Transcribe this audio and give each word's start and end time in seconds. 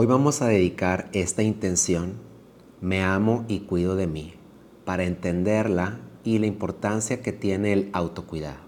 Hoy 0.00 0.06
vamos 0.06 0.42
a 0.42 0.46
dedicar 0.46 1.08
esta 1.12 1.42
intención, 1.42 2.12
me 2.80 3.02
amo 3.02 3.44
y 3.48 3.62
cuido 3.62 3.96
de 3.96 4.06
mí, 4.06 4.34
para 4.84 5.02
entenderla 5.02 5.98
y 6.22 6.38
la 6.38 6.46
importancia 6.46 7.20
que 7.20 7.32
tiene 7.32 7.72
el 7.72 7.90
autocuidado. 7.92 8.60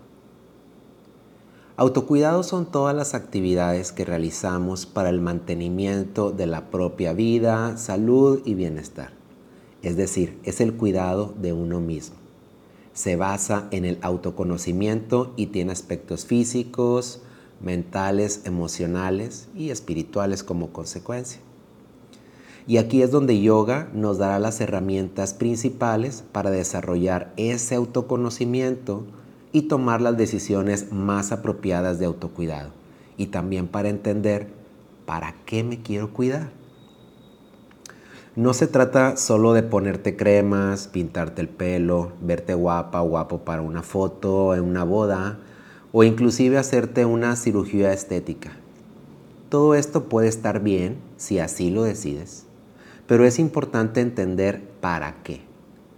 Autocuidado 1.77 2.43
son 2.43 2.67
todas 2.67 2.97
las 2.97 3.15
actividades 3.15 3.93
que 3.93 4.05
realizamos 4.05 4.87
para 4.87 5.09
el 5.09 5.21
mantenimiento 5.21 6.33
de 6.33 6.49
la 6.49 6.69
propia 6.69 7.13
vida, 7.13 7.77
salud 7.77 8.43
y 8.45 8.55
bienestar. 8.55 9.13
Es 9.83 9.97
decir, 9.97 10.37
es 10.43 10.61
el 10.61 10.75
cuidado 10.75 11.33
de 11.41 11.53
uno 11.53 11.79
mismo. 11.79 12.17
Se 12.93 13.15
basa 13.15 13.69
en 13.71 13.85
el 13.85 14.01
autoconocimiento 14.03 15.33
y 15.37 15.47
tiene 15.47 15.71
aspectos 15.71 16.27
físicos, 16.27 17.23
mentales, 17.61 18.43
emocionales 18.45 19.49
y 19.55 19.71
espirituales 19.71 20.43
como 20.43 20.73
consecuencia. 20.73 21.41
Y 22.67 22.77
aquí 22.77 23.03
es 23.03 23.11
donde 23.11 23.41
yoga 23.41 23.89
nos 23.95 24.19
dará 24.19 24.39
las 24.39 24.61
herramientas 24.61 25.35
principales 25.35 26.23
para 26.33 26.51
desarrollar 26.51 27.33
ese 27.37 27.75
autoconocimiento 27.75 29.05
y 29.53 29.63
tomar 29.63 30.01
las 30.01 30.17
decisiones 30.17 30.93
más 30.93 31.33
apropiadas 31.33 31.99
de 31.99 32.07
autocuidado. 32.07 32.71
Y 33.17 33.27
también 33.27 33.67
para 33.67 33.89
entender 33.89 34.49
para 35.07 35.35
qué 35.45 35.65
me 35.65 35.83
quiero 35.83 36.13
cuidar. 36.13 36.51
No 38.37 38.55
se 38.55 38.69
trata 38.69 39.17
solo 39.17 39.53
de 39.53 39.65
ponerte 39.65 40.17
cremas, 40.17 40.87
pintarte 40.87 41.43
el 41.43 41.49
pelo, 41.49 42.13
verte 42.23 42.55
guapa 42.55 43.03
o 43.03 43.09
guapo 43.09 43.39
para 43.39 43.61
una 43.61 43.83
foto 43.83 44.55
en 44.55 44.63
una 44.63 44.85
boda 44.85 45.41
o 45.93 46.05
inclusive 46.05 46.59
hacerte 46.59 47.05
una 47.05 47.37
cirugía 47.37 47.93
estética. 47.93 48.53
Todo 49.49 49.75
esto 49.75 50.05
puede 50.05 50.29
estar 50.29 50.63
bien 50.63 50.99
si 51.17 51.39
así 51.39 51.71
lo 51.71 51.83
decides, 51.83 52.47
pero 53.07 53.25
es 53.25 53.39
importante 53.39 54.01
entender 54.01 54.63
para 54.81 55.23
qué, 55.23 55.43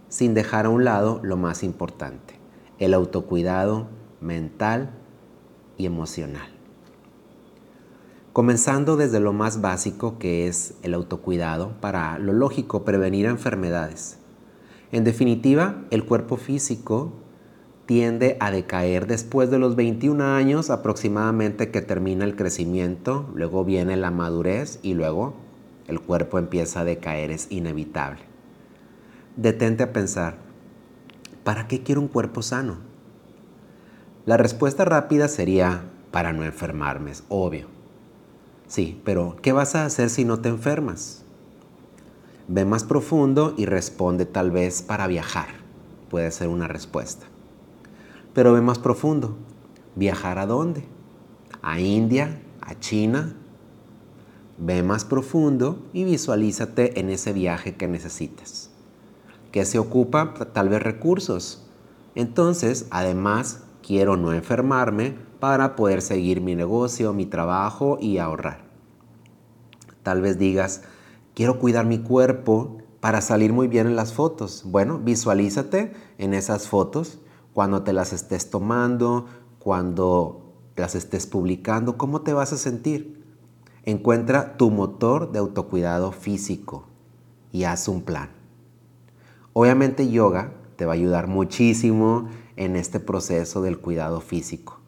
sin 0.09 0.33
dejar 0.33 0.65
a 0.65 0.69
un 0.69 0.83
lado 0.83 1.19
lo 1.23 1.37
más 1.37 1.63
importante, 1.63 2.35
el 2.79 2.93
autocuidado 2.93 3.87
mental 4.21 4.91
y 5.77 5.85
emocional. 5.85 6.47
Comenzando 8.33 8.97
desde 8.97 9.19
lo 9.19 9.31
más 9.31 9.61
básico 9.61 10.17
que 10.17 10.47
es 10.47 10.73
el 10.81 10.95
autocuidado 10.95 11.79
para 11.79 12.17
lo 12.17 12.33
lógico, 12.33 12.83
prevenir 12.83 13.27
enfermedades. 13.27 14.17
En 14.91 15.03
definitiva, 15.03 15.83
el 15.91 16.05
cuerpo 16.05 16.37
físico 16.37 17.13
tiende 17.85 18.37
a 18.39 18.51
decaer 18.51 19.07
después 19.07 19.49
de 19.51 19.59
los 19.59 19.75
21 19.75 20.23
años 20.23 20.69
aproximadamente 20.69 21.69
que 21.69 21.81
termina 21.81 22.23
el 22.25 22.35
crecimiento, 22.35 23.29
luego 23.33 23.65
viene 23.65 23.97
la 23.97 24.11
madurez 24.11 24.79
y 24.83 24.93
luego 24.93 25.33
el 25.87 25.99
cuerpo 25.99 26.39
empieza 26.39 26.81
a 26.81 26.85
decaer, 26.85 27.31
es 27.31 27.51
inevitable. 27.51 28.21
Detente 29.35 29.83
a 29.83 29.91
pensar, 29.91 30.37
¿para 31.43 31.67
qué 31.67 31.83
quiero 31.83 32.01
un 32.01 32.07
cuerpo 32.07 32.41
sano? 32.41 32.77
La 34.25 34.37
respuesta 34.37 34.85
rápida 34.85 35.27
sería 35.27 35.83
para 36.11 36.31
no 36.31 36.45
enfermarme, 36.45 37.11
es 37.11 37.23
obvio. 37.27 37.67
Sí, 38.67 39.01
pero 39.03 39.35
¿qué 39.41 39.51
vas 39.51 39.75
a 39.75 39.85
hacer 39.85 40.09
si 40.09 40.23
no 40.23 40.39
te 40.39 40.49
enfermas? 40.49 41.23
Ve 42.47 42.63
más 42.63 42.85
profundo 42.85 43.53
y 43.57 43.65
responde 43.65 44.25
tal 44.25 44.51
vez 44.51 44.81
para 44.81 45.07
viajar. 45.07 45.47
Puede 46.09 46.31
ser 46.31 46.47
una 46.47 46.67
respuesta. 46.67 47.25
Pero 48.33 48.53
ve 48.53 48.61
más 48.61 48.79
profundo. 48.79 49.37
¿Viajar 49.95 50.39
a 50.39 50.45
dónde? 50.45 50.85
¿A 51.61 51.79
India? 51.79 52.41
¿A 52.61 52.79
China? 52.79 53.35
Ve 54.57 54.81
más 54.83 55.05
profundo 55.05 55.85
y 55.93 56.03
visualízate 56.03 56.99
en 56.99 57.09
ese 57.09 57.33
viaje 57.33 57.75
que 57.75 57.87
necesitas. 57.87 58.71
¿Qué 59.51 59.65
se 59.65 59.77
ocupa? 59.77 60.33
Tal 60.53 60.69
vez 60.69 60.81
recursos. 60.81 61.67
Entonces, 62.15 62.87
además, 62.89 63.63
quiero 63.85 64.17
no 64.17 64.33
enfermarme 64.33 65.15
para 65.39 65.75
poder 65.75 66.01
seguir 66.01 66.41
mi 66.41 66.55
negocio, 66.55 67.13
mi 67.13 67.25
trabajo 67.25 67.97
y 68.01 68.17
ahorrar. 68.17 68.63
Tal 70.01 70.21
vez 70.21 70.39
digas, 70.39 70.81
quiero 71.35 71.59
cuidar 71.59 71.85
mi 71.85 71.99
cuerpo 71.99 72.77
para 72.99 73.21
salir 73.21 73.53
muy 73.53 73.67
bien 73.67 73.85
en 73.87 73.95
las 73.95 74.13
fotos. 74.13 74.63
Bueno, 74.65 74.99
visualízate 74.99 75.93
en 76.17 76.33
esas 76.33 76.67
fotos 76.67 77.19
cuando 77.53 77.83
te 77.83 77.93
las 77.93 78.13
estés 78.13 78.49
tomando, 78.49 79.27
cuando 79.59 80.53
las 80.75 80.95
estés 80.95 81.27
publicando, 81.27 81.97
¿cómo 81.97 82.21
te 82.21 82.33
vas 82.33 82.53
a 82.53 82.57
sentir? 82.57 83.23
Encuentra 83.83 84.57
tu 84.57 84.71
motor 84.71 85.31
de 85.31 85.39
autocuidado 85.39 86.11
físico 86.11 86.85
y 87.51 87.65
haz 87.65 87.87
un 87.87 88.01
plan. 88.01 88.29
Obviamente 89.53 90.09
yoga 90.09 90.53
te 90.75 90.85
va 90.85 90.93
a 90.93 90.95
ayudar 90.95 91.27
muchísimo 91.27 92.27
en 92.55 92.75
este 92.75 92.99
proceso 92.99 93.61
del 93.61 93.79
cuidado 93.79 94.19
físico. 94.19 94.79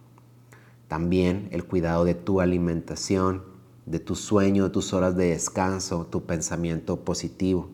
También 0.88 1.50
el 1.52 1.66
cuidado 1.66 2.06
de 2.06 2.16
tu 2.16 2.42
alimentación, 2.42 3.44
de 3.86 4.00
tu 4.00 4.16
sueño, 4.16 4.64
de 4.64 4.70
tus 4.72 4.94
horas 4.94 5.16
de 5.16 5.30
descanso, 5.30 6.08
tu 6.10 6.24
pensamiento 6.24 6.98
positivo. 6.98 7.70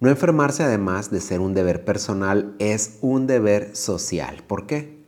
No 0.00 0.08
enfermarse 0.08 0.62
además 0.62 1.10
de 1.10 1.20
ser 1.20 1.40
un 1.40 1.52
deber 1.52 1.84
personal 1.84 2.54
es 2.58 2.96
un 3.02 3.26
deber 3.26 3.76
social. 3.76 4.42
¿Por 4.46 4.66
qué? 4.66 4.98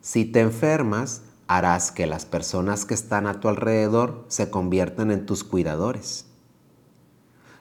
Si 0.00 0.24
te 0.24 0.40
enfermas, 0.40 1.22
harás 1.46 1.92
que 1.92 2.08
las 2.08 2.26
personas 2.26 2.84
que 2.84 2.94
están 2.94 3.28
a 3.28 3.38
tu 3.38 3.48
alrededor 3.48 4.24
se 4.26 4.50
conviertan 4.50 5.12
en 5.12 5.26
tus 5.26 5.44
cuidadores. 5.44 6.26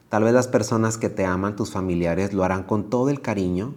Tal 0.10 0.24
vez 0.24 0.34
las 0.34 0.48
personas 0.48 0.98
que 0.98 1.10
te 1.10 1.24
aman, 1.24 1.56
tus 1.56 1.72
familiares, 1.72 2.34
lo 2.34 2.44
harán 2.44 2.64
con 2.64 2.90
todo 2.90 3.12
el 3.12 3.22
cariño, 3.22 3.76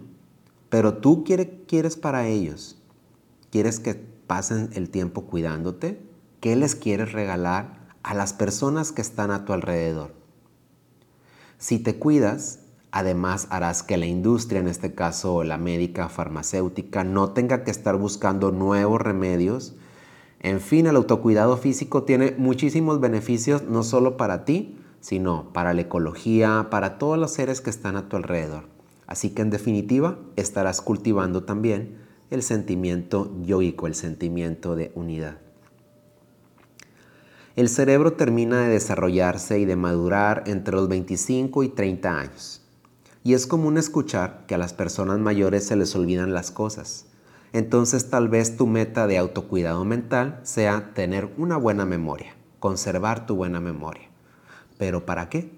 pero 0.69 0.95
tú 0.95 1.23
quieres 1.23 1.95
para 1.95 2.25
ellos. 2.25 2.81
¿Quieres 3.51 3.79
que 3.79 3.93
pasen 3.93 4.71
el 4.73 4.89
tiempo 4.89 5.25
cuidándote? 5.25 6.01
¿Qué 6.39 6.55
les 6.55 6.73
quieres 6.73 7.11
regalar 7.11 7.87
a 8.01 8.15
las 8.15 8.33
personas 8.33 8.91
que 8.91 9.03
están 9.03 9.29
a 9.29 9.45
tu 9.45 9.53
alrededor? 9.53 10.15
Si 11.59 11.77
te 11.77 11.99
cuidas, 11.99 12.62
Además, 12.95 13.47
harás 13.49 13.81
que 13.81 13.97
la 13.97 14.05
industria, 14.05 14.59
en 14.59 14.67
este 14.67 14.93
caso 14.93 15.43
la 15.43 15.57
médica 15.57 16.09
farmacéutica, 16.09 17.03
no 17.03 17.31
tenga 17.31 17.63
que 17.63 17.71
estar 17.71 17.95
buscando 17.95 18.51
nuevos 18.51 19.01
remedios. 19.01 19.73
En 20.39 20.61
fin, 20.61 20.85
el 20.85 20.95
autocuidado 20.95 21.57
físico 21.57 22.03
tiene 22.03 22.35
muchísimos 22.37 22.99
beneficios, 22.99 23.63
no 23.63 23.81
solo 23.81 24.15
para 24.15 24.45
ti, 24.45 24.77
sino 24.99 25.51
para 25.53 25.73
la 25.73 25.81
ecología, 25.81 26.67
para 26.69 26.99
todos 26.99 27.17
los 27.17 27.31
seres 27.31 27.61
que 27.61 27.71
están 27.71 27.95
a 27.95 28.09
tu 28.09 28.15
alrededor. 28.15 28.65
Así 29.07 29.31
que 29.31 29.41
en 29.41 29.49
definitiva, 29.49 30.19
estarás 30.35 30.79
cultivando 30.79 31.45
también 31.45 31.97
el 32.29 32.43
sentimiento 32.43 33.35
yoico, 33.41 33.87
el 33.87 33.95
sentimiento 33.95 34.75
de 34.75 34.91
unidad. 34.93 35.39
El 37.55 37.69
cerebro 37.69 38.13
termina 38.13 38.61
de 38.61 38.69
desarrollarse 38.69 39.57
y 39.57 39.65
de 39.65 39.77
madurar 39.77 40.43
entre 40.45 40.75
los 40.75 40.87
25 40.87 41.63
y 41.63 41.69
30 41.69 42.19
años. 42.19 42.62
Y 43.23 43.33
es 43.33 43.47
común 43.47 43.77
escuchar 43.77 44.45
que 44.47 44.55
a 44.55 44.57
las 44.57 44.73
personas 44.73 45.19
mayores 45.19 45.65
se 45.65 45.75
les 45.75 45.95
olvidan 45.95 46.33
las 46.33 46.51
cosas. 46.51 47.05
Entonces 47.53 48.09
tal 48.09 48.27
vez 48.27 48.57
tu 48.57 48.67
meta 48.67 49.07
de 49.07 49.17
autocuidado 49.17 49.85
mental 49.85 50.39
sea 50.43 50.91
tener 50.93 51.29
una 51.37 51.55
buena 51.55 51.85
memoria, 51.85 52.35
conservar 52.59 53.25
tu 53.25 53.35
buena 53.35 53.59
memoria. 53.59 54.09
¿Pero 54.77 55.05
para 55.05 55.29
qué? 55.29 55.51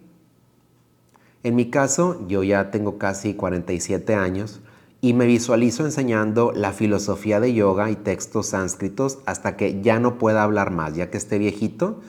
En 1.44 1.56
mi 1.56 1.70
caso, 1.70 2.26
yo 2.28 2.44
ya 2.44 2.70
tengo 2.72 2.98
casi 2.98 3.36
47 3.36 4.16
años 4.16 4.62
y 5.00 5.14
me 5.14 5.26
visualizo 5.26 5.86
enseñando 5.86 6.52
la 6.52 6.74
filosofía 6.74 7.40
de 7.40 7.54
yoga 7.54 7.92
y 7.92 7.96
textos 7.96 8.48
sánscritos 8.48 9.20
hasta 9.26 9.56
que 9.56 9.82
ya 9.82 10.00
no 10.00 10.18
pueda 10.18 10.44
hablar 10.44 10.72
más, 10.72 10.96
ya 10.96 11.12
que 11.12 11.18
esté 11.18 11.38
viejito, 11.38 12.02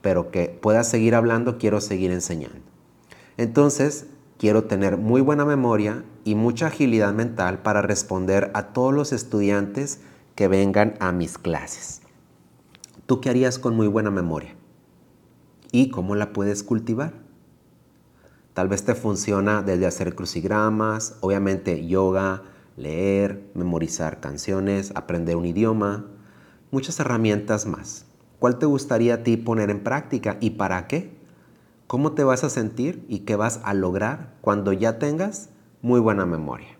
pero 0.00 0.30
que 0.30 0.48
pueda 0.48 0.84
seguir 0.84 1.14
hablando, 1.14 1.58
quiero 1.58 1.80
seguir 1.80 2.10
enseñando. 2.10 2.60
Entonces, 3.36 4.06
quiero 4.42 4.64
tener 4.64 4.96
muy 4.96 5.20
buena 5.20 5.44
memoria 5.44 6.02
y 6.24 6.34
mucha 6.34 6.66
agilidad 6.66 7.14
mental 7.14 7.62
para 7.62 7.80
responder 7.80 8.50
a 8.54 8.72
todos 8.72 8.92
los 8.92 9.12
estudiantes 9.12 10.00
que 10.34 10.48
vengan 10.48 10.94
a 10.98 11.12
mis 11.12 11.38
clases. 11.38 12.02
¿Tú 13.06 13.20
qué 13.20 13.30
harías 13.30 13.60
con 13.60 13.76
muy 13.76 13.86
buena 13.86 14.10
memoria? 14.10 14.56
¿Y 15.70 15.90
cómo 15.90 16.16
la 16.16 16.32
puedes 16.32 16.64
cultivar? 16.64 17.12
Tal 18.52 18.66
vez 18.66 18.84
te 18.84 18.96
funciona 18.96 19.62
desde 19.62 19.86
hacer 19.86 20.16
crucigramas, 20.16 21.18
obviamente 21.20 21.86
yoga, 21.86 22.42
leer, 22.76 23.48
memorizar 23.54 24.18
canciones, 24.18 24.90
aprender 24.96 25.36
un 25.36 25.46
idioma, 25.46 26.06
muchas 26.72 26.98
herramientas 26.98 27.64
más. 27.64 28.06
¿Cuál 28.40 28.58
te 28.58 28.66
gustaría 28.66 29.14
a 29.14 29.22
ti 29.22 29.36
poner 29.36 29.70
en 29.70 29.84
práctica 29.84 30.36
y 30.40 30.50
para 30.50 30.88
qué? 30.88 31.21
Cómo 31.92 32.12
te 32.12 32.24
vas 32.24 32.42
a 32.42 32.48
sentir 32.48 33.04
y 33.06 33.18
qué 33.18 33.36
vas 33.36 33.60
a 33.64 33.74
lograr 33.74 34.32
cuando 34.40 34.72
ya 34.72 34.98
tengas 34.98 35.50
muy 35.82 36.00
buena 36.00 36.24
memoria. 36.24 36.78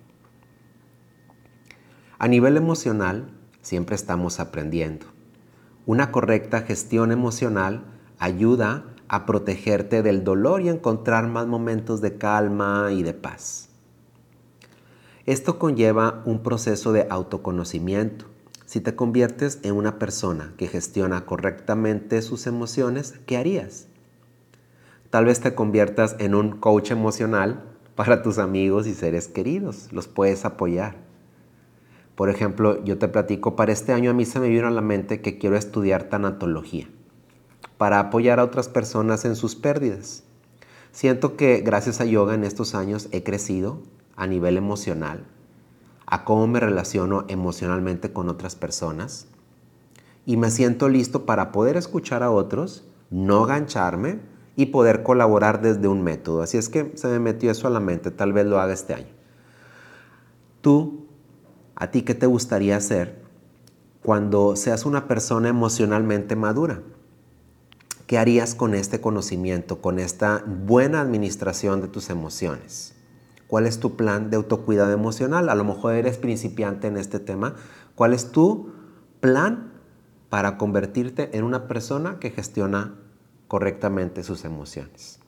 A 2.18 2.28
nivel 2.28 2.56
emocional, 2.56 3.30
siempre 3.60 3.94
estamos 3.94 4.40
aprendiendo. 4.40 5.04
Una 5.84 6.10
correcta 6.12 6.62
gestión 6.62 7.12
emocional 7.12 7.84
ayuda 8.18 8.86
a 9.06 9.26
protegerte 9.26 10.02
del 10.02 10.24
dolor 10.24 10.62
y 10.62 10.70
encontrar 10.70 11.28
más 11.28 11.46
momentos 11.46 12.00
de 12.00 12.16
calma 12.16 12.88
y 12.90 13.02
de 13.02 13.12
paz. 13.12 13.68
Esto 15.26 15.58
conlleva 15.58 16.22
un 16.24 16.42
proceso 16.42 16.90
de 16.94 17.06
autoconocimiento. 17.10 18.24
Si 18.64 18.80
te 18.80 18.96
conviertes 18.96 19.58
en 19.62 19.74
una 19.74 19.98
persona 19.98 20.54
que 20.56 20.68
gestiona 20.68 21.26
correctamente 21.26 22.22
sus 22.22 22.46
emociones, 22.46 23.12
¿qué 23.26 23.36
harías? 23.36 23.88
Tal 25.12 25.26
vez 25.26 25.40
te 25.40 25.54
conviertas 25.54 26.16
en 26.20 26.34
un 26.34 26.52
coach 26.52 26.90
emocional 26.90 27.62
para 27.96 28.22
tus 28.22 28.38
amigos 28.38 28.86
y 28.86 28.94
seres 28.94 29.28
queridos. 29.28 29.92
Los 29.92 30.08
puedes 30.08 30.46
apoyar. 30.46 30.96
Por 32.14 32.30
ejemplo, 32.30 32.82
yo 32.82 32.96
te 32.96 33.08
platico, 33.08 33.54
para 33.54 33.72
este 33.72 33.92
año 33.92 34.10
a 34.10 34.14
mí 34.14 34.24
se 34.24 34.40
me 34.40 34.48
vino 34.48 34.68
a 34.68 34.70
la 34.70 34.80
mente 34.80 35.20
que 35.20 35.36
quiero 35.36 35.56
estudiar 35.56 36.04
tanatología 36.04 36.88
para 37.76 37.98
apoyar 37.98 38.40
a 38.40 38.44
otras 38.44 38.70
personas 38.70 39.26
en 39.26 39.36
sus 39.36 39.54
pérdidas. 39.54 40.24
Siento 40.92 41.36
que 41.36 41.60
gracias 41.60 42.00
a 42.00 42.06
yoga 42.06 42.32
en 42.32 42.44
estos 42.44 42.74
años 42.74 43.10
he 43.12 43.22
crecido 43.22 43.82
a 44.16 44.26
nivel 44.26 44.56
emocional, 44.56 45.26
a 46.06 46.24
cómo 46.24 46.46
me 46.46 46.58
relaciono 46.58 47.26
emocionalmente 47.28 48.14
con 48.14 48.30
otras 48.30 48.56
personas 48.56 49.26
y 50.24 50.38
me 50.38 50.50
siento 50.50 50.88
listo 50.88 51.26
para 51.26 51.52
poder 51.52 51.76
escuchar 51.76 52.22
a 52.22 52.30
otros, 52.30 52.88
no 53.10 53.44
gancharme 53.44 54.31
y 54.56 54.66
poder 54.66 55.02
colaborar 55.02 55.62
desde 55.62 55.88
un 55.88 56.02
método. 56.02 56.42
Así 56.42 56.58
es 56.58 56.68
que 56.68 56.92
se 56.94 57.08
me 57.08 57.18
metió 57.18 57.50
eso 57.50 57.66
a 57.66 57.70
la 57.70 57.80
mente, 57.80 58.10
tal 58.10 58.32
vez 58.32 58.46
lo 58.46 58.60
haga 58.60 58.72
este 58.72 58.94
año. 58.94 59.12
Tú, 60.60 61.06
¿a 61.74 61.90
ti 61.90 62.02
qué 62.02 62.14
te 62.14 62.26
gustaría 62.26 62.76
hacer 62.76 63.22
cuando 64.02 64.56
seas 64.56 64.84
una 64.84 65.08
persona 65.08 65.48
emocionalmente 65.48 66.36
madura? 66.36 66.82
¿Qué 68.06 68.18
harías 68.18 68.54
con 68.54 68.74
este 68.74 69.00
conocimiento, 69.00 69.80
con 69.80 69.98
esta 69.98 70.44
buena 70.46 71.00
administración 71.00 71.80
de 71.80 71.88
tus 71.88 72.10
emociones? 72.10 72.94
¿Cuál 73.46 73.66
es 73.66 73.80
tu 73.80 73.96
plan 73.96 74.30
de 74.30 74.36
autocuidado 74.36 74.92
emocional? 74.92 75.48
A 75.48 75.54
lo 75.54 75.64
mejor 75.64 75.94
eres 75.94 76.18
principiante 76.18 76.88
en 76.88 76.96
este 76.96 77.20
tema. 77.20 77.54
¿Cuál 77.94 78.12
es 78.12 78.32
tu 78.32 78.70
plan 79.20 79.72
para 80.28 80.56
convertirte 80.58 81.36
en 81.36 81.44
una 81.44 81.68
persona 81.68 82.18
que 82.18 82.30
gestiona 82.30 82.94
correctamente 83.52 84.22
sus 84.22 84.46
emociones? 84.46 85.18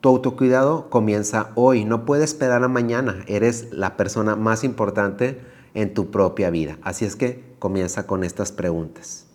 Tu 0.00 0.08
autocuidado 0.08 0.88
comienza 0.88 1.50
hoy, 1.56 1.84
no 1.84 2.04
puedes 2.04 2.26
esperar 2.26 2.62
a 2.62 2.68
mañana. 2.68 3.24
Eres 3.26 3.72
la 3.72 3.96
persona 3.96 4.36
más 4.36 4.62
importante 4.62 5.40
en 5.74 5.94
tu 5.94 6.12
propia 6.12 6.50
vida. 6.50 6.78
Así 6.82 7.04
es 7.04 7.16
que 7.16 7.56
comienza 7.58 8.06
con 8.06 8.22
estas 8.22 8.52
preguntas. 8.52 9.26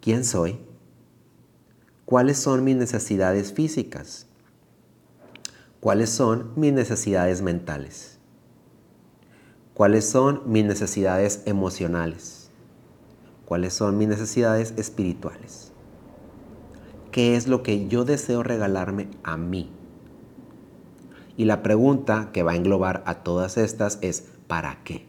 ¿Quién 0.00 0.24
soy? 0.24 0.58
¿Cuáles 2.06 2.38
son 2.38 2.64
mis 2.64 2.76
necesidades 2.76 3.52
físicas? 3.52 4.26
¿Cuáles 5.78 6.08
son 6.08 6.52
mis 6.56 6.72
necesidades 6.72 7.42
mentales? 7.42 8.18
¿Cuáles 9.74 10.08
son 10.08 10.40
mis 10.46 10.64
necesidades 10.64 11.42
emocionales? 11.44 12.48
¿Cuáles 13.44 13.74
son 13.74 13.98
mis 13.98 14.08
necesidades 14.08 14.72
espirituales? 14.78 15.63
¿Qué 17.14 17.36
es 17.36 17.46
lo 17.46 17.62
que 17.62 17.86
yo 17.86 18.04
deseo 18.04 18.42
regalarme 18.42 19.06
a 19.22 19.36
mí? 19.36 19.70
Y 21.36 21.44
la 21.44 21.62
pregunta 21.62 22.30
que 22.32 22.42
va 22.42 22.50
a 22.50 22.56
englobar 22.56 23.04
a 23.06 23.22
todas 23.22 23.56
estas 23.56 24.00
es 24.02 24.24
¿para 24.48 24.82
qué? 24.82 25.06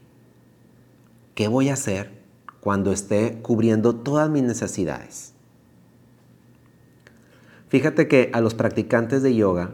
¿Qué 1.34 1.48
voy 1.48 1.70
a 1.70 1.74
hacer 1.74 2.22
cuando 2.60 2.92
esté 2.92 3.40
cubriendo 3.42 3.96
todas 3.96 4.30
mis 4.30 4.44
necesidades? 4.44 5.34
Fíjate 7.70 8.08
que 8.08 8.30
a 8.34 8.40
los 8.40 8.54
practicantes 8.54 9.24
de 9.24 9.34
yoga, 9.34 9.72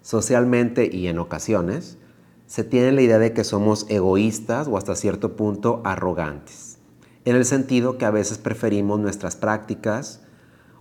socialmente 0.00 0.88
y 0.90 1.08
en 1.08 1.18
ocasiones, 1.18 1.98
se 2.46 2.64
tiene 2.64 2.92
la 2.92 3.02
idea 3.02 3.18
de 3.18 3.34
que 3.34 3.44
somos 3.44 3.84
egoístas 3.90 4.68
o 4.68 4.78
hasta 4.78 4.96
cierto 4.96 5.36
punto 5.36 5.82
arrogantes, 5.84 6.78
en 7.26 7.36
el 7.36 7.44
sentido 7.44 7.98
que 7.98 8.06
a 8.06 8.10
veces 8.10 8.38
preferimos 8.38 9.00
nuestras 9.00 9.36
prácticas 9.36 10.23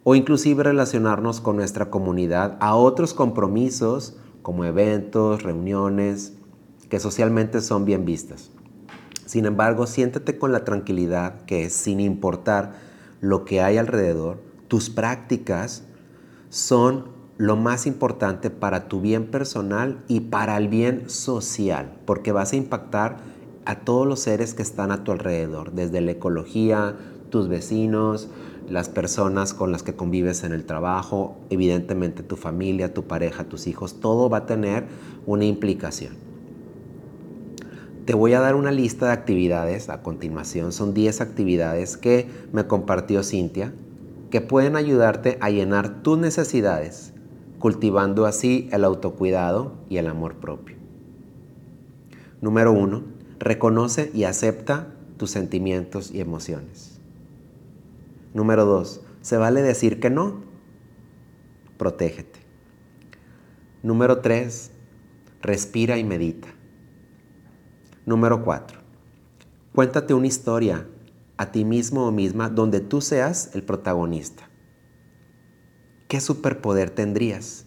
o 0.03 0.15
inclusive 0.15 0.63
relacionarnos 0.63 1.41
con 1.41 1.55
nuestra 1.55 1.89
comunidad 1.89 2.57
a 2.59 2.75
otros 2.75 3.13
compromisos 3.13 4.17
como 4.41 4.65
eventos, 4.65 5.43
reuniones, 5.43 6.33
que 6.89 6.99
socialmente 6.99 7.61
son 7.61 7.85
bien 7.85 8.05
vistas. 8.05 8.51
Sin 9.25 9.45
embargo, 9.45 9.87
siéntete 9.87 10.37
con 10.37 10.51
la 10.51 10.65
tranquilidad 10.65 11.45
que 11.45 11.69
sin 11.69 11.99
importar 11.99 12.73
lo 13.21 13.45
que 13.45 13.61
hay 13.61 13.77
alrededor, 13.77 14.41
tus 14.67 14.89
prácticas 14.89 15.85
son 16.49 17.05
lo 17.37 17.55
más 17.55 17.87
importante 17.87 18.49
para 18.49 18.87
tu 18.87 19.01
bien 19.01 19.25
personal 19.31 20.03
y 20.07 20.19
para 20.19 20.57
el 20.57 20.67
bien 20.67 21.09
social, 21.09 21.97
porque 22.05 22.31
vas 22.31 22.53
a 22.53 22.57
impactar 22.57 23.17
a 23.65 23.79
todos 23.79 24.05
los 24.05 24.19
seres 24.19 24.53
que 24.53 24.61
están 24.61 24.91
a 24.91 25.03
tu 25.03 25.11
alrededor, 25.11 25.71
desde 25.71 26.01
la 26.01 26.11
ecología, 26.11 26.95
tus 27.29 27.47
vecinos, 27.47 28.29
las 28.69 28.89
personas 28.89 29.53
con 29.53 29.71
las 29.71 29.83
que 29.83 29.95
convives 29.95 30.43
en 30.43 30.53
el 30.53 30.65
trabajo, 30.65 31.37
evidentemente 31.49 32.23
tu 32.23 32.35
familia, 32.35 32.93
tu 32.93 33.03
pareja, 33.03 33.43
tus 33.43 33.67
hijos, 33.67 33.99
todo 33.99 34.29
va 34.29 34.39
a 34.39 34.45
tener 34.45 34.85
una 35.25 35.45
implicación. 35.45 36.13
Te 38.05 38.13
voy 38.13 38.33
a 38.33 38.39
dar 38.39 38.55
una 38.55 38.71
lista 38.71 39.07
de 39.07 39.13
actividades 39.13 39.89
a 39.89 40.01
continuación, 40.01 40.71
son 40.71 40.93
10 40.93 41.21
actividades 41.21 41.95
que 41.97 42.27
me 42.51 42.67
compartió 42.67 43.23
Cintia 43.23 43.73
que 44.29 44.41
pueden 44.41 44.75
ayudarte 44.75 45.37
a 45.41 45.51
llenar 45.51 46.01
tus 46.01 46.17
necesidades, 46.17 47.13
cultivando 47.59 48.25
así 48.25 48.67
el 48.71 48.83
autocuidado 48.83 49.73
y 49.89 49.97
el 49.97 50.07
amor 50.07 50.37
propio. 50.37 50.75
Número 52.41 52.73
uno, 52.73 53.03
reconoce 53.37 54.09
y 54.11 54.23
acepta 54.23 54.87
tus 55.17 55.29
sentimientos 55.29 56.09
y 56.11 56.19
emociones. 56.19 56.92
Número 58.33 58.65
dos, 58.65 59.01
se 59.21 59.37
vale 59.37 59.61
decir 59.61 59.99
que 59.99 60.09
no. 60.09 60.43
Protégete. 61.77 62.39
Número 63.83 64.21
tres, 64.21 64.71
respira 65.41 65.97
y 65.97 66.03
medita. 66.03 66.47
Número 68.05 68.43
cuatro, 68.43 68.79
cuéntate 69.73 70.13
una 70.13 70.27
historia 70.27 70.87
a 71.37 71.51
ti 71.51 71.65
mismo 71.65 72.07
o 72.07 72.11
misma 72.11 72.49
donde 72.49 72.79
tú 72.79 73.01
seas 73.01 73.51
el 73.53 73.63
protagonista. 73.63 74.49
¿Qué 76.07 76.19
superpoder 76.21 76.89
tendrías? 76.89 77.65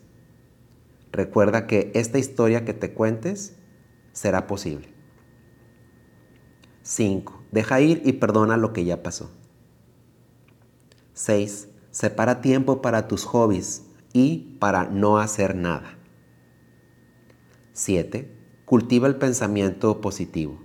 Recuerda 1.13 1.67
que 1.67 1.91
esta 1.95 2.19
historia 2.19 2.65
que 2.65 2.75
te 2.75 2.93
cuentes 2.93 3.57
será 4.13 4.47
posible. 4.47 4.89
5. 6.83 7.43
Deja 7.51 7.81
ir 7.81 8.03
y 8.05 8.13
perdona 8.13 8.57
lo 8.57 8.73
que 8.73 8.85
ya 8.85 9.03
pasó. 9.03 9.31
6. 11.17 11.69
Separa 11.93 12.43
tiempo 12.43 12.83
para 12.83 13.09
tus 13.09 13.25
hobbies 13.25 13.87
y 14.13 14.59
para 14.61 14.85
no 14.85 15.17
hacer 15.17 15.55
nada. 15.55 15.97
7. 17.73 18.31
Cultiva 18.67 19.09
el 19.09 19.17
pensamiento 19.17 20.03
positivo. 20.03 20.61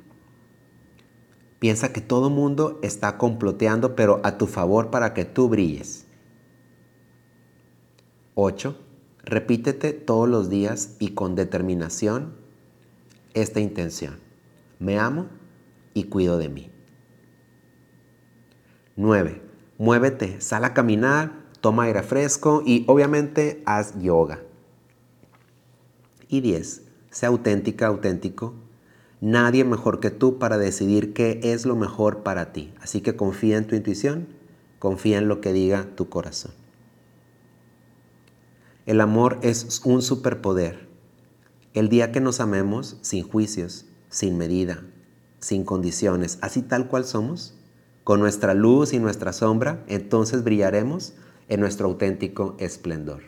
Piensa 1.60 1.93
que 1.93 2.01
todo 2.01 2.29
mundo 2.29 2.79
está 2.84 3.17
comploteando, 3.17 3.96
pero 3.96 4.20
a 4.24 4.38
tu 4.38 4.46
favor 4.46 4.91
para 4.91 5.13
que 5.13 5.24
tú 5.24 5.48
brilles. 5.48 6.05
8. 8.36 8.75
Repítete 9.24 9.93
todos 9.93 10.27
los 10.27 10.50
días 10.50 10.98
y 11.00 11.12
con 11.12 11.36
determinación 11.36 12.36
esta 13.34 13.62
intención. 13.62 14.20
Me 14.79 15.00
amo 15.00 15.27
y 15.93 16.05
cuido 16.05 16.38
de 16.38 16.50
mí. 16.50 16.70
9. 18.98 19.50
Muévete, 19.81 20.39
sal 20.41 20.63
a 20.63 20.75
caminar, 20.75 21.31
toma 21.59 21.85
aire 21.85 22.03
fresco 22.03 22.61
y 22.63 22.85
obviamente 22.88 23.63
haz 23.65 24.00
yoga. 24.00 24.43
Y 26.27 26.41
10. 26.41 26.83
Sea 27.09 27.29
auténtica, 27.29 27.88
auténtico 27.88 28.53
Nadie 29.21 29.63
mejor 29.63 30.00
que 30.00 30.11
tú 30.11 30.38
para 30.38 30.59
decidir 30.59 31.13
qué 31.13 31.39
es 31.41 31.65
lo 31.65 31.75
mejor 31.75 32.21
para 32.21 32.53
ti. 32.53 32.71
Así 32.79 33.01
que 33.01 33.15
confía 33.15 33.57
en 33.57 33.65
tu 33.65 33.75
intuición, 33.75 34.27
confía 34.77 35.17
en 35.17 35.27
lo 35.27 35.41
que 35.41 35.51
diga 35.51 35.88
tu 35.95 36.09
corazón. 36.09 36.51
El 38.85 39.01
amor 39.01 39.39
es 39.41 39.81
un 39.83 40.03
superpoder. 40.03 40.88
El 41.73 41.89
día 41.89 42.11
que 42.11 42.21
nos 42.21 42.39
amemos 42.39 42.97
sin 43.01 43.27
juicios, 43.27 43.85
sin 44.09 44.38
medida, 44.38 44.83
sin 45.39 45.65
condiciones, 45.65 46.38
así 46.41 46.61
tal 46.61 46.88
cual 46.88 47.05
somos, 47.05 47.55
con 48.03 48.20
nuestra 48.20 48.53
luz 48.53 48.93
y 48.93 49.00
nuestra 49.00 49.34
sombra, 49.34 49.84
entonces 49.88 50.43
brillaremos 50.43 51.13
en 51.50 51.60
nuestro 51.60 51.88
auténtico 51.88 52.55
esplendor. 52.60 53.22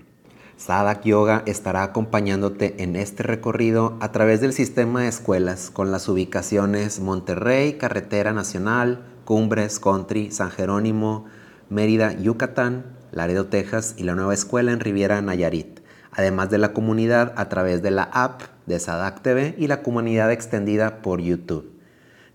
Sadak 0.57 1.03
Yoga 1.03 1.43
estará 1.45 1.83
acompañándote 1.83 2.81
en 2.81 2.95
este 2.95 3.23
recorrido 3.23 3.97
a 3.99 4.11
través 4.11 4.39
del 4.39 4.53
sistema 4.53 5.01
de 5.01 5.09
escuelas 5.09 5.69
con 5.69 5.91
las 5.91 6.07
ubicaciones 6.07 6.99
Monterrey, 6.99 7.73
Carretera 7.73 8.33
Nacional, 8.33 9.03
Cumbres, 9.25 9.79
Country, 9.79 10.31
San 10.31 10.51
Jerónimo, 10.51 11.25
Mérida, 11.69 12.13
Yucatán, 12.13 12.85
Laredo, 13.11 13.47
Texas 13.47 13.95
y 13.97 14.03
la 14.03 14.15
nueva 14.15 14.33
escuela 14.33 14.71
en 14.71 14.79
Riviera 14.79 15.21
Nayarit, 15.21 15.81
además 16.11 16.49
de 16.49 16.59
la 16.59 16.73
comunidad 16.73 17.33
a 17.35 17.49
través 17.49 17.81
de 17.81 17.91
la 17.91 18.03
app 18.03 18.41
de 18.65 18.79
Sadak 18.79 19.21
TV 19.21 19.55
y 19.57 19.67
la 19.67 19.81
comunidad 19.83 20.31
extendida 20.31 21.01
por 21.01 21.19
YouTube. 21.19 21.71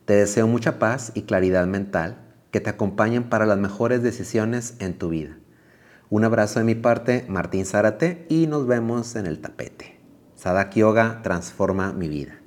Te 0.04 0.14
deseo 0.14 0.46
mucha 0.48 0.78
paz 0.78 1.12
y 1.14 1.22
claridad 1.22 1.66
mental 1.66 2.27
que 2.50 2.60
te 2.60 2.70
acompañen 2.70 3.28
para 3.28 3.46
las 3.46 3.58
mejores 3.58 4.02
decisiones 4.02 4.74
en 4.78 4.98
tu 4.98 5.10
vida. 5.10 5.38
Un 6.10 6.24
abrazo 6.24 6.60
de 6.60 6.64
mi 6.64 6.74
parte, 6.74 7.26
Martín 7.28 7.66
Zárate, 7.66 8.26
y 8.28 8.46
nos 8.46 8.66
vemos 8.66 9.14
en 9.16 9.26
el 9.26 9.40
tapete. 9.40 10.00
Sadak 10.34 10.74
Yoga 10.74 11.20
transforma 11.22 11.92
mi 11.92 12.08
vida. 12.08 12.37